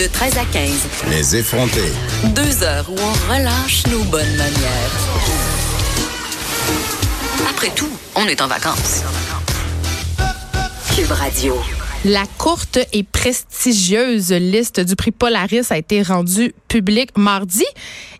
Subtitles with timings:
[0.00, 0.70] De 13 à 15.
[1.10, 1.92] Les effrontés.
[2.34, 4.90] Deux heures où on relâche nos bonnes manières.
[7.50, 9.02] Après tout, on est en vacances.
[10.96, 11.54] Cube Radio.
[12.06, 17.66] La courte et prestigieuse liste du prix Polaris a été rendue publique mardi.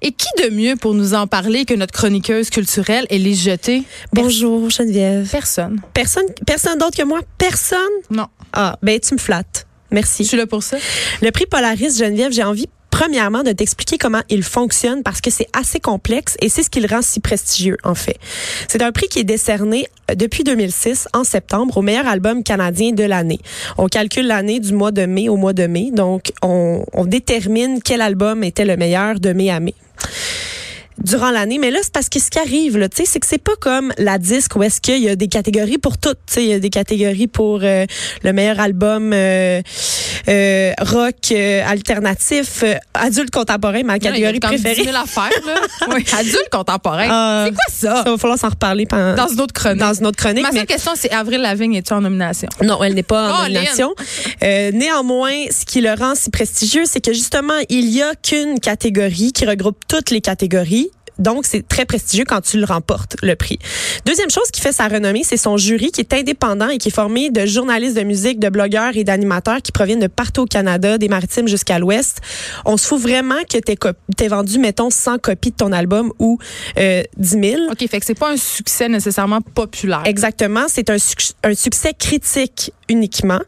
[0.03, 3.85] Et qui de mieux pour nous en parler que notre chroniqueuse culturelle, Élise Jeté?
[4.13, 5.27] Bonjour Geneviève.
[5.31, 5.81] Personne.
[5.95, 7.21] Personne, personne d'autre que moi?
[7.39, 7.79] Personne?
[8.11, 8.27] Non.
[8.53, 9.67] Ah, ben tu me flattes.
[9.91, 10.25] Merci.
[10.25, 10.77] Je suis là pour ça?
[11.23, 15.47] Le prix Polaris, Geneviève, j'ai envie premièrement de t'expliquer comment il fonctionne parce que c'est
[15.59, 18.19] assez complexe et c'est ce qui le rend si prestigieux en fait.
[18.69, 22.93] C'est un prix qui est décerné euh, depuis 2006 en septembre au meilleur album canadien
[22.93, 23.39] de l'année.
[23.79, 27.81] On calcule l'année du mois de mai au mois de mai, donc on, on détermine
[27.83, 29.75] quel album était le meilleur de mai à mai
[30.99, 31.59] durant l'année.
[31.59, 33.57] Mais là, c'est parce que ce qui arrive, là, tu sais, c'est que c'est pas
[33.61, 36.19] comme la disque où est-ce qu'il y a des catégories pour toutes.
[36.27, 37.87] Tu sais, il y a des catégories pour euh,
[38.23, 39.63] le meilleur album euh,
[40.29, 44.83] euh, rock alternatif, adulte contemporain, ma catégorie préférée.
[44.85, 45.55] C'est l'affaire, là.
[45.95, 47.09] oui, adulte contemporain.
[47.11, 48.05] Ah, c'est quoi ça?
[48.05, 49.81] Ça va falloir s'en reparler pendant, dans une autre chronique.
[49.81, 50.43] Dans une autre chronique.
[50.43, 52.49] Ma seule question, c'est Avril Lavigne est-tu en nomination?
[52.63, 53.95] Non, elle n'est pas en nomination.
[54.43, 59.33] néanmoins, ce qui le rend si prestigieux, c'est que justement, il y a qu'une catégorie
[59.33, 60.90] qui regroupe toutes les catégories
[61.21, 63.59] donc, c'est très prestigieux quand tu le remportes, le prix.
[64.07, 66.95] Deuxième chose qui fait sa renommée, c'est son jury qui est indépendant et qui est
[66.95, 70.99] formé de journalistes de musique, de blogueurs et d'animateurs qui proviennent de partout au Canada,
[70.99, 72.21] des maritimes jusqu'à l'ouest.
[72.65, 73.77] On se fout vraiment que t'es,
[74.17, 76.39] t'es vendu, mettons, 100 copies de ton album ou
[76.79, 77.63] euh, 10 000.
[77.71, 80.03] OK, fait que c'est pas un succès nécessairement populaire.
[80.07, 80.65] Exactement.
[80.69, 80.97] C'est un,
[81.45, 83.41] un succès critique uniquement.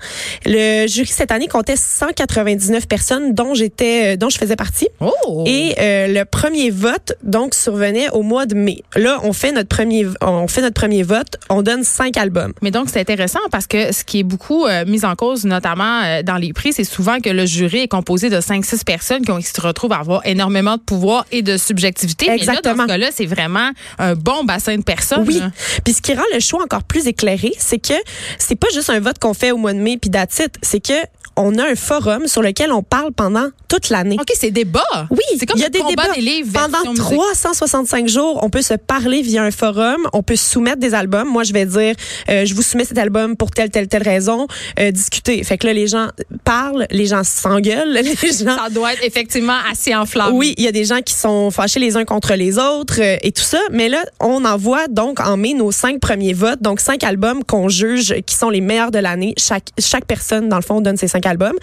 [0.47, 4.89] Le jury cette année comptait 199 personnes dont j'étais, euh, dont je faisais partie.
[5.01, 5.45] Oh.
[5.47, 8.83] Et euh, le premier vote, donc, survenait au mois de mai.
[8.97, 11.37] Là, on fait notre premier, on fait notre premier vote.
[11.51, 12.53] On donne cinq albums.
[12.63, 16.03] Mais donc, c'est intéressant parce que ce qui est beaucoup euh, mis en cause, notamment
[16.05, 19.25] euh, dans les prix, c'est souvent que le jury est composé de cinq, six personnes
[19.25, 22.31] qui, ont, qui se retrouvent à avoir énormément de pouvoir et de subjectivité.
[22.31, 22.53] Exactement.
[22.53, 25.25] Mais là, dans ce cas-là, c'est vraiment un bon bassin de personnes.
[25.27, 25.41] Oui.
[25.85, 27.95] Puis ce qui rend le choix encore plus éclairé, c'est que
[28.39, 30.93] c'est pas juste un vote qu'on fait au mois de mai puis d'attitude, c'est que
[31.37, 34.17] on a un forum sur lequel on parle pendant toute l'année.
[34.21, 34.83] OK, c'est débat.
[35.11, 38.63] Oui, c'est comme il y a des débats des livres pendant 365 jours, on peut
[38.63, 41.29] se parler via un forum, on peut soumettre des albums.
[41.29, 41.95] Moi, je vais dire
[42.29, 44.47] euh, je vous soumets cet album pour telle telle telle raison,
[44.79, 45.43] euh, discuter.
[45.45, 46.09] Fait que là les gens
[46.45, 47.93] parlent, les gens s'engueulent,
[48.23, 50.33] les gens Ça doit être effectivement assez enflammé.
[50.35, 53.17] Oui, il y a des gens qui sont fâchés les uns contre les autres euh,
[53.23, 56.81] et tout ça, mais là on envoie donc en mai nos cinq premiers votes, donc
[56.81, 59.35] cinq albums qu'on juge qui sont les meilleurs de l'année.
[59.39, 61.59] Chaque chaque personne dans le fond donne ses cinq albums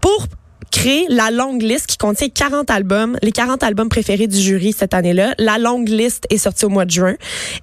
[0.00, 0.26] pour
[0.74, 4.92] créer la longue liste qui contient 40 albums, les 40 albums préférés du jury cette
[4.92, 5.34] année-là.
[5.38, 7.14] La longue liste est sortie au mois de juin.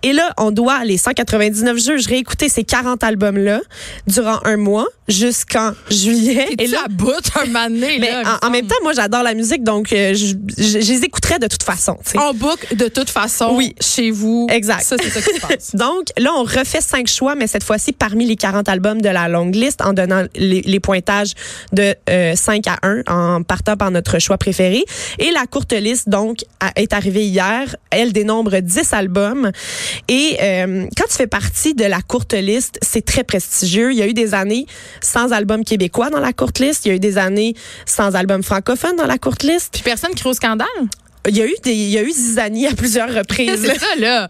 [0.02, 3.60] Et là, on doit, les 199 juges, réécouter ces 40 albums-là
[4.08, 6.48] durant un mois jusqu'en juillet.
[6.58, 9.64] Et là, bout un mané, mais là, en, en, même temps, moi, j'adore la musique,
[9.64, 11.98] donc euh, je, je, je, les écouterais de toute façon.
[12.04, 12.18] T'sais.
[12.18, 13.76] En boucle, de toute façon, oui.
[13.82, 14.48] chez vous.
[14.50, 14.84] Exact.
[14.84, 15.72] Ça, c'est ça qui se passe.
[15.76, 19.28] donc, là, on refait cinq choix, mais cette fois-ci parmi les 40 albums de la
[19.28, 21.34] longue liste, en donnant les, les pointages
[21.74, 24.84] de euh, 5 à 1, en partant par notre choix préféré.
[25.20, 26.44] Et la courte liste, donc,
[26.76, 27.76] est arrivée hier.
[27.90, 29.52] Elle dénombre 10 albums.
[30.08, 33.92] Et euh, quand tu fais partie de la courte liste, c'est très prestigieux.
[33.92, 34.66] Il y a eu des années
[35.02, 36.86] sans album québécois dans la courte liste.
[36.86, 37.56] Il y a eu des années
[37.86, 39.74] sans album francophone dans la courte liste.
[39.74, 40.68] Puis personne qui au scandale?
[41.28, 43.62] Il y a eu des, il y a eu Zizani à plusieurs reprises.
[43.64, 44.28] c'est ça, là.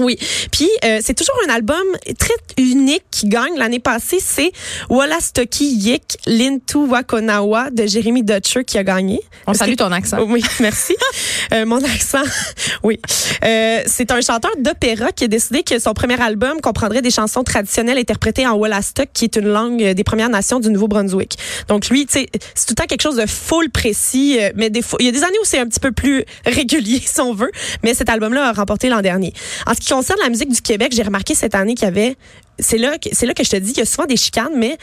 [0.00, 0.18] Oui.
[0.50, 1.82] Puis, euh, c'est toujours un album
[2.18, 3.56] très unique qui gagne.
[3.56, 4.50] L'année passée, c'est
[4.88, 9.20] Wallastoki Yik Lintu Wakonawa de Jérémy Dutcher qui a gagné.
[9.46, 10.18] On salue ton accent.
[10.26, 10.94] Oui, merci.
[11.52, 12.22] euh, mon accent,
[12.82, 13.00] oui.
[13.44, 17.44] Euh, c'est un chanteur d'opéra qui a décidé que son premier album comprendrait des chansons
[17.44, 21.36] traditionnelles interprétées en Wolastoq, qui est une langue des Premières Nations du Nouveau-Brunswick.
[21.68, 24.70] Donc, lui, tu sais, c'est tout le temps quelque chose de full précis, euh, mais
[24.70, 27.20] des fois, il y a des années où c'est un petit peu plus régulier, si
[27.20, 27.50] on veut.
[27.82, 29.32] Mais cet album-là a remporté l'an dernier.
[29.66, 32.16] En ce qui concerne la musique du Québec, j'ai remarqué cette année qu'il y avait
[32.58, 34.52] c'est là que c'est là que je te dis qu'il y a souvent des chicanes,
[34.56, 34.76] mais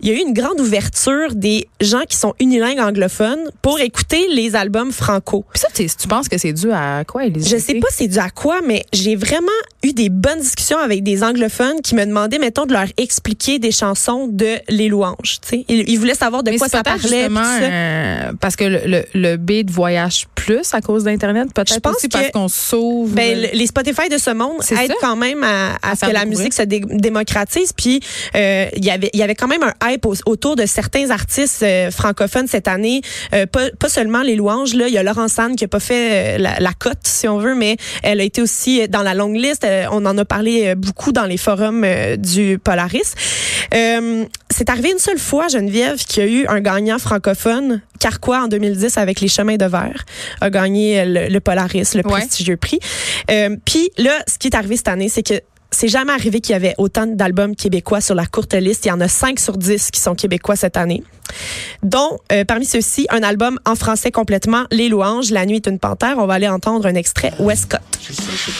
[0.00, 4.26] il y a eu une grande ouverture des gens qui sont unilingues anglophones pour écouter
[4.32, 5.44] les albums franco.
[5.52, 7.60] Puis ça, tu penses que c'est dû à quoi, Elisabeth?
[7.60, 9.48] Je sais pas c'est dû à quoi, mais j'ai vraiment
[9.82, 13.72] eu des bonnes discussions avec des anglophones qui me demandaient, mettons, de leur expliquer des
[13.72, 15.40] chansons de Les Louanges.
[15.52, 17.28] Ils, ils voulaient savoir de mais quoi ça parlait.
[17.30, 22.30] Euh, parce que le, le, le beat voyage plus à cause d'Internet, peut-être aussi parce
[22.30, 23.12] qu'on sauve.
[23.14, 24.94] Ben, les Spotify de ce monde aident ça?
[25.00, 26.80] quand même à, à, à ce que la musique se dé
[27.14, 27.72] démocratise.
[27.72, 28.00] Puis
[28.34, 31.10] euh, il y avait il y avait quand même un hype au, autour de certains
[31.10, 33.02] artistes euh, francophones cette année.
[33.32, 35.80] Euh, pas, pas seulement les louanges là, il y a Laurent Sanne qui a pas
[35.80, 39.36] fait la, la, cote si on veut, mais elle a été aussi dans la longue
[39.36, 39.66] liste.
[39.92, 41.86] on en a parlé beaucoup dans les forums
[42.18, 43.14] du Polaris.
[43.72, 48.48] c'est arrivé une seule fois, Geneviève, qu'il y a eu un gagnant francophone, Carquois, en
[48.48, 50.04] 2010, avec Les Chemins de Verre,
[50.40, 52.20] a gagné le, le Polaris, le Ouais.
[52.20, 52.80] prestigieux prix.
[53.64, 55.34] Puis là, ce qui est arrivé cette année, c'est que
[55.74, 58.86] c'est jamais arrivé qu'il y avait autant d'albums québécois sur la courte liste.
[58.86, 61.02] Il y en a 5 sur 10 qui sont québécois cette année.
[61.82, 65.78] Dont, euh, parmi ceux-ci, un album en français complètement, Les Louanges, La nuit est une
[65.78, 66.16] panthère.
[66.18, 67.80] On va aller entendre un extrait Westcott.
[68.00, 68.50] Je sais, je.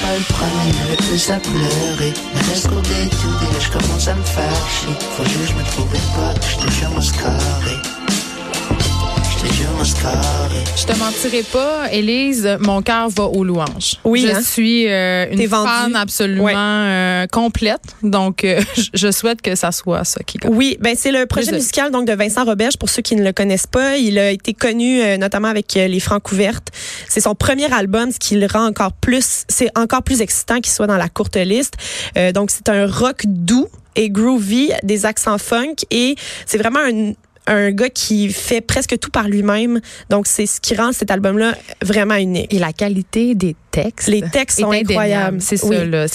[9.84, 13.96] Je te mentirai pas, Élise, mon cœur va aux louanges.
[14.02, 14.40] Oui, Je hein?
[14.42, 15.68] suis euh, une vendue.
[15.68, 16.54] fan absolument Ouais.
[16.56, 17.82] euh, complète.
[18.02, 18.62] Donc, euh,
[18.94, 20.54] je- souhaite que ça soit ça qui gagne.
[20.54, 23.32] Oui, ben c'est le projet musical donc de Vincent Roberge pour ceux qui ne le
[23.34, 23.98] connaissent pas.
[23.98, 26.68] Il a été connu euh, notamment avec euh, les Francs ouvertes.
[27.06, 30.72] C'est son premier album, ce qui le rend encore plus, c'est encore plus excitant qu'il
[30.72, 31.74] soit dans la courte liste.
[32.16, 36.16] Euh, donc c'est un rock doux et groovy, des accents funk et
[36.46, 37.12] c'est vraiment un
[37.46, 39.80] un gars qui fait presque tout par lui-même.
[40.10, 42.52] Donc, c'est ce qui rend cet album-là vraiment unique.
[42.52, 44.08] Et la qualité des textes.
[44.08, 45.40] Les textes sont incroyables.
[45.40, 45.76] C'est Oui.
[45.76, 46.06] ça, là.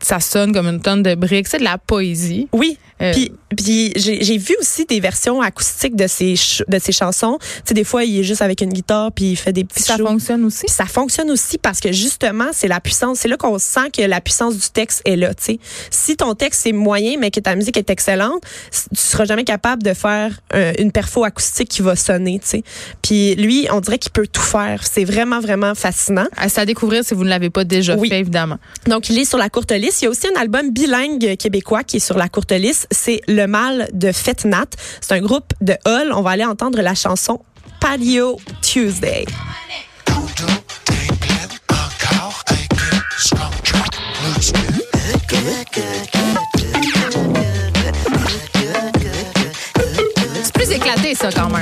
[0.00, 1.48] Ça sonne comme une tonne de briques.
[1.48, 2.48] C'est de la poésie.
[2.52, 2.78] Oui.
[3.00, 6.34] Euh, Puis, puis j'ai vu aussi des versions acoustiques de ces
[6.68, 7.38] de ces chansons.
[7.40, 9.82] Tu sais, des fois, il est juste avec une guitare puis il fait des petits
[9.82, 10.06] ça shows.
[10.06, 10.66] fonctionne aussi?
[10.66, 13.18] Puis ça fonctionne aussi parce que justement, c'est la puissance.
[13.18, 15.34] C'est là qu'on sent que la puissance du texte est là.
[15.34, 15.58] tu sais.
[15.90, 19.82] Si ton texte est moyen, mais que ta musique est excellente, tu seras jamais capable
[19.82, 22.38] de faire euh, une perfo acoustique qui va sonner.
[22.38, 22.62] tu sais.
[23.02, 24.84] Puis lui, on dirait qu'il peut tout faire.
[24.88, 26.21] C'est vraiment, vraiment fascinant.
[26.48, 28.08] C'est à découvrir si vous ne l'avez pas déjà Oui.
[28.08, 28.58] fait, évidemment.
[28.86, 30.02] Donc, il est sur la courte liste.
[30.02, 32.86] Il y a aussi un album bilingue québécois qui est sur la courte liste.
[32.90, 34.66] C'est Le Mal de Fête-Nat.
[35.00, 36.12] C'est un groupe de Hull.
[36.14, 37.40] On va aller entendre la chanson
[37.80, 39.24] Patio Tuesday.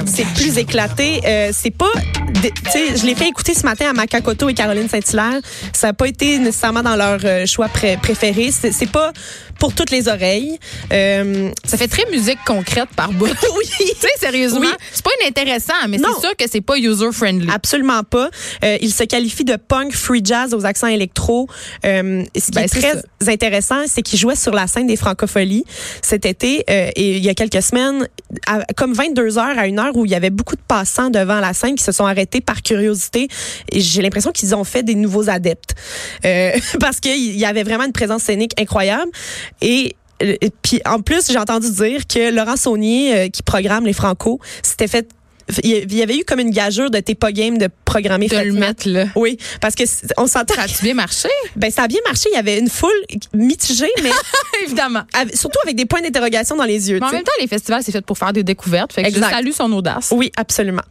[0.06, 1.20] C'est plus éclaté.
[1.26, 1.91] Euh, c'est pas,
[2.43, 5.41] je l'ai fait écouter ce matin à Macacoto et Caroline Saint-Hilaire.
[5.73, 8.50] Ça n'a pas été nécessairement dans leur euh, choix pré- préféré.
[8.52, 9.12] C'est pas
[9.60, 10.58] pour toutes les oreilles.
[10.92, 13.26] Euh, Ça fait très musique concrète par bout.
[13.58, 13.64] oui.
[13.78, 14.68] Tu sais, sérieusement, Oui.
[14.92, 17.48] c'est pas inintéressant, mais c'est sûr que c'est pas user-friendly.
[17.52, 18.28] Absolument pas.
[18.64, 21.46] Euh, il se qualifie de punk free jazz aux accents électro.
[21.84, 23.30] Euh, ce qui Ben, est très ça.
[23.32, 25.64] intéressant, c'est qu'il jouait sur la scène des Francopholies
[26.02, 28.08] cet été euh, et il y a quelques semaines,
[28.46, 31.38] à- comme 22 heures à une heure où il y avait beaucoup de passants devant
[31.40, 33.28] la scène qui se sont arrêtés par curiosité.
[33.70, 35.74] Et j'ai l'impression qu'ils ont fait des nouveaux adeptes
[36.24, 39.10] Euh, parce qu'il y avait vraiment une présence scénique incroyable
[39.61, 43.93] et euh, puis en plus, j'ai entendu dire que Laurent Saunier, euh, qui programme les
[43.93, 45.08] Franco, s'était fait
[45.64, 48.43] il y avait eu comme une gageure de t'es pas game de programmer de le
[48.43, 48.67] Fête Nat.
[48.67, 49.05] mettre là.
[49.17, 49.85] Oui, parce que
[50.17, 50.55] on s'entend.
[50.55, 51.29] Ça a-tu bien marché?
[51.56, 52.29] Ben ça a bien marché.
[52.32, 52.91] Il y avait une foule
[53.35, 54.11] mitigée, mais
[54.64, 55.02] Évidemment.
[55.12, 56.99] avec- surtout avec des points d'interrogation dans les yeux.
[57.00, 58.93] Mais en même temps, les festivals, c'est fait pour faire des découvertes.
[58.93, 59.26] Fait que Exact.
[59.31, 60.08] je salue son audace.
[60.12, 60.82] Oui, absolument.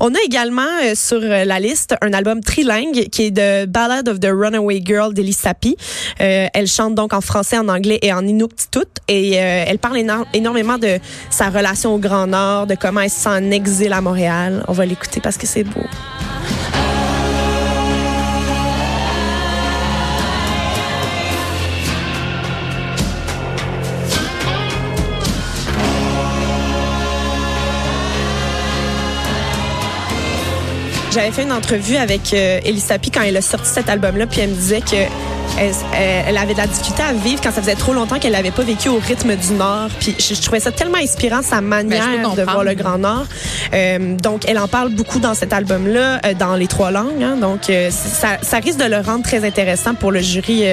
[0.00, 4.08] On a également euh, sur euh, la liste un album trilingue qui est de Ballad
[4.08, 5.76] of the Runaway Girl d'Ellie Sapi.
[6.20, 9.98] Euh, elle chante donc en français, en anglais et en inuktitut et euh, elle parle
[9.98, 10.98] éno- énormément de
[11.30, 14.00] sa relation au Grand Nord, de comment elle se sent en exil à
[14.68, 15.84] On va l'écouter parce que c'est beau.
[31.10, 34.40] J'avais fait une entrevue avec euh, Ellie Sapi quand elle a sorti cet album-là, puis
[34.40, 34.96] elle me disait que
[35.96, 38.62] elle, avait de la difficulté à vivre quand ça faisait trop longtemps qu'elle n'avait pas
[38.62, 39.88] vécu au rythme du Nord.
[39.98, 42.98] Puis je, je trouvais ça tellement inspirant, sa manière Ben, peux de voir le Grand
[42.98, 43.26] Nord.
[43.74, 47.22] Euh, donc, elle en parle beaucoup dans cet album-là, euh, dans les trois langues.
[47.22, 47.36] hein.
[47.36, 50.64] donc, euh, ça, ça risque de le rendre très intéressant pour le jury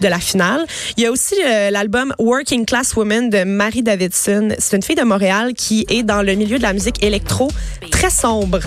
[0.00, 0.64] de la finale.
[0.96, 1.34] Il y a aussi
[1.70, 4.48] l'album Working Class Woman de Marie Davidson.
[4.58, 7.48] C'est une fille de Montréal qui est dans le milieu de la musique électro
[7.90, 8.60] très sombre.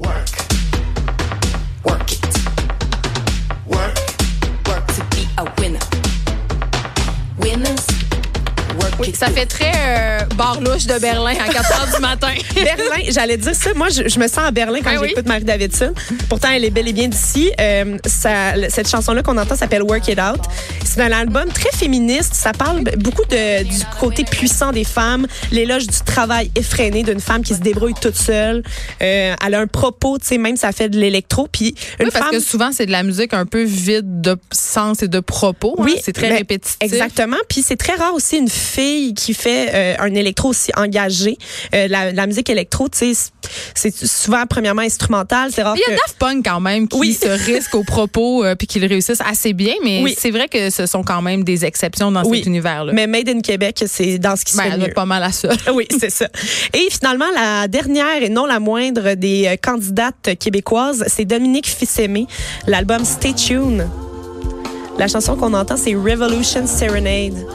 [0.00, 0.30] Work.
[0.30, 0.39] Work
[9.16, 12.32] ça fait très euh, bar louche de Berlin à 4 heures du matin.
[12.54, 13.70] Berlin, j'allais dire ça.
[13.74, 15.08] Moi, je, je me sens à Berlin quand oui?
[15.08, 15.92] j'écoute Marie Davidson.
[16.28, 17.50] Pourtant, elle est bel et bien d'ici.
[17.60, 20.40] Euh, cette chanson-là qu'on entend s'appelle Work It Out.
[20.84, 22.34] C'est un album très féministe.
[22.34, 27.42] Ça parle beaucoup de, du côté puissant des femmes, l'éloge du travail effréné d'une femme
[27.42, 28.62] qui se débrouille toute seule.
[29.02, 31.48] Euh, elle a un propos, tu sais, même ça fait de l'électro.
[31.50, 32.32] Puis une Oui, parce femme.
[32.34, 35.74] que souvent, c'est de la musique un peu vide de sens et de propos.
[35.78, 35.82] hein.
[35.84, 36.76] Oui, c'est très ben, répétitif.
[36.80, 37.36] Exactement.
[37.48, 41.38] Puis c'est très rare aussi une fille fille qui fait euh, un électro aussi engagé.
[41.74, 43.30] Euh, la, la musique électro, tu sais,
[43.74, 45.50] c'est souvent premièrement instrumental.
[45.54, 47.14] C'est rare Il y a que- Daft Punk quand même qui Oui.
[47.14, 50.14] se risquent aux propos euh, puis qui le réussissent assez bien, mais Oui.
[50.18, 52.38] c'est vrai que ce sont quand même des exceptions dans Oui.
[52.38, 52.92] cet univers-là.
[52.92, 54.92] Mais Made in Québec, c'est dans ce qui se Ben, fait elle mieux.
[54.94, 55.48] pas mal à ça.
[55.74, 56.28] Oui, c'est ça.
[56.74, 62.26] Et finalement, la dernière et non la moindre des candidates québécoises, c'est Dominique Fils-Aimé,
[62.66, 63.86] l'album Stay Tuned.
[64.98, 67.46] La chanson qu'on entend, c'est Revolution Serenade.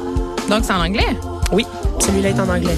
[0.50, 1.06] Donc c'est en anglais?
[1.52, 1.66] Oui,
[2.00, 2.78] celui-là est en anglais.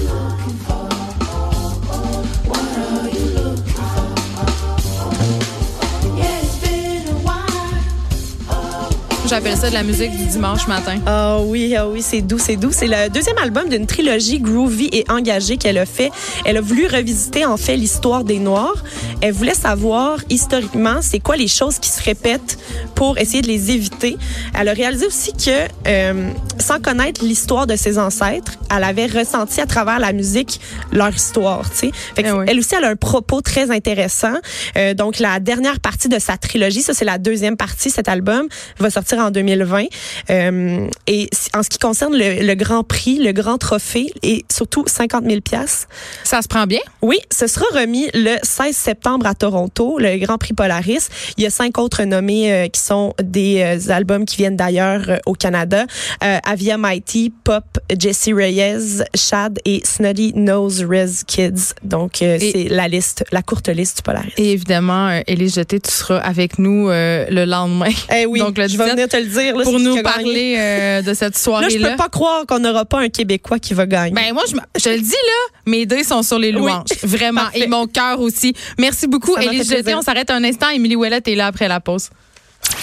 [9.28, 10.96] J'appelle ça de la musique du dimanche matin.
[11.04, 12.70] Ah oui, ah oui, c'est doux, c'est doux.
[12.72, 16.10] C'est le deuxième album d'une trilogie groovy et engagée qu'elle a fait.
[16.46, 18.82] Elle a voulu revisiter en fait l'histoire des Noirs.
[19.20, 22.58] Elle voulait savoir historiquement c'est quoi les choses qui se répètent
[22.94, 24.16] pour essayer de les éviter.
[24.58, 29.60] Elle a réalisé aussi que euh, sans connaître l'histoire de ses ancêtres, elle avait ressenti
[29.60, 30.58] à travers la musique
[30.90, 31.68] leur histoire.
[31.70, 32.44] Tu sais, Fait que Eh oui.
[32.48, 34.34] elle aussi elle a un propos très intéressant.
[34.78, 38.46] Euh, donc la dernière partie de sa trilogie, ça c'est la deuxième partie, cet album
[38.78, 39.84] va sortir en 2020.
[40.30, 44.84] Euh, et en ce qui concerne le, le Grand Prix, le Grand Trophée et surtout
[44.86, 45.86] 50 000 pièces.
[46.24, 46.80] Ça se prend bien?
[47.02, 51.08] Oui, ce sera remis le 16 septembre à Toronto, le Grand Prix Polaris.
[51.36, 55.20] Il y a cinq autres nommés euh, qui sont des euh, albums qui viennent d'ailleurs
[55.26, 55.86] au Canada.
[56.20, 57.64] Avia Mighty, Pop,
[57.96, 61.74] Jesse Reyes, Shad et Snotty Nose Rez Kids.
[61.82, 64.32] Donc, c'est la liste, la courte liste du Polaris.
[64.36, 67.90] Et évidemment, Élise Jeté, tu seras avec nous euh, le lendemain.
[68.14, 69.56] Eh oui, Donc, le je vais 17, venir te le dire.
[69.56, 71.90] là, pour nous parler euh, de cette Là, je soirée-là.
[71.90, 74.12] peux pas croire qu'on n'aura pas un Québécois qui va gagner.
[74.12, 76.84] Ben moi, je, je le dis là, mes dés sont sur les louanges.
[77.02, 77.42] Vraiment.
[77.42, 77.60] Parfait.
[77.60, 78.54] Et mon cœur aussi.
[78.78, 79.94] Merci beaucoup, Élise Jeté.
[79.94, 80.68] On s'arrête un instant.
[80.70, 82.10] Émilie Ouellette est là après la pause.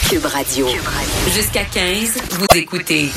[0.10, 0.68] Cube Radio.
[1.36, 3.10] Jusqu'à 15, vous écoutez